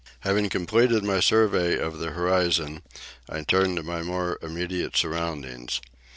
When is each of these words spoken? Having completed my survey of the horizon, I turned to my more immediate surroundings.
Having 0.21 0.49
completed 0.49 1.03
my 1.03 1.19
survey 1.19 1.77
of 1.77 1.99
the 1.99 2.09
horizon, 2.09 2.81
I 3.29 3.43
turned 3.43 3.77
to 3.77 3.83
my 3.83 4.01
more 4.01 4.39
immediate 4.41 4.97
surroundings. 4.97 5.79